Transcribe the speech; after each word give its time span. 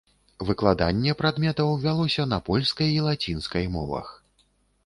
Выкладанне 0.49 1.13
прадметаў 1.19 1.69
вялося 1.85 2.25
на 2.33 2.39
польскай 2.47 2.89
і 2.97 3.05
лацінскай 3.09 3.73
мовах. 3.77 4.07